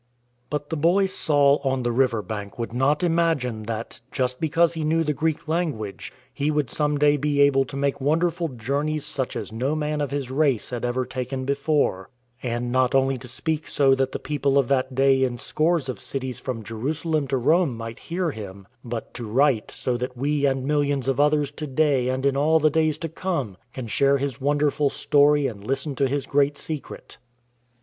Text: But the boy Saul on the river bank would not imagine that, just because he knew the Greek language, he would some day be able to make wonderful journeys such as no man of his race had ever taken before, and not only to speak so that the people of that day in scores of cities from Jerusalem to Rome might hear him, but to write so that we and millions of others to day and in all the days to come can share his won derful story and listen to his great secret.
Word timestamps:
But 0.49 0.71
the 0.71 0.75
boy 0.77 1.05
Saul 1.05 1.61
on 1.63 1.83
the 1.83 1.91
river 1.91 2.23
bank 2.23 2.57
would 2.57 2.73
not 2.73 3.03
imagine 3.03 3.61
that, 3.65 4.01
just 4.11 4.39
because 4.39 4.73
he 4.73 4.83
knew 4.83 5.03
the 5.03 5.13
Greek 5.13 5.47
language, 5.47 6.11
he 6.33 6.49
would 6.49 6.71
some 6.71 6.97
day 6.97 7.17
be 7.17 7.39
able 7.41 7.65
to 7.65 7.75
make 7.75 8.01
wonderful 8.01 8.47
journeys 8.47 9.05
such 9.05 9.35
as 9.35 9.51
no 9.51 9.75
man 9.75 10.01
of 10.01 10.09
his 10.09 10.31
race 10.31 10.71
had 10.71 10.83
ever 10.83 11.05
taken 11.05 11.45
before, 11.45 12.09
and 12.41 12.71
not 12.71 12.95
only 12.95 13.19
to 13.19 13.27
speak 13.27 13.69
so 13.69 13.93
that 13.93 14.11
the 14.11 14.17
people 14.17 14.57
of 14.57 14.67
that 14.69 14.95
day 14.95 15.23
in 15.23 15.37
scores 15.37 15.87
of 15.87 16.01
cities 16.01 16.39
from 16.39 16.63
Jerusalem 16.63 17.27
to 17.27 17.37
Rome 17.37 17.77
might 17.77 17.99
hear 17.99 18.31
him, 18.31 18.65
but 18.83 19.13
to 19.13 19.27
write 19.27 19.69
so 19.69 19.97
that 19.97 20.17
we 20.17 20.47
and 20.47 20.65
millions 20.65 21.07
of 21.07 21.19
others 21.19 21.51
to 21.51 21.67
day 21.67 22.09
and 22.09 22.25
in 22.25 22.35
all 22.35 22.59
the 22.59 22.71
days 22.71 22.97
to 22.97 23.07
come 23.09 23.55
can 23.71 23.85
share 23.85 24.17
his 24.17 24.41
won 24.41 24.57
derful 24.57 24.89
story 24.89 25.45
and 25.45 25.63
listen 25.63 25.93
to 25.93 26.07
his 26.07 26.25
great 26.25 26.57
secret. 26.57 27.19